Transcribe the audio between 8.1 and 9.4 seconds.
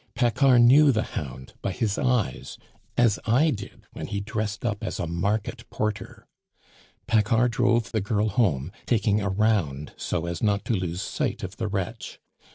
home, taking a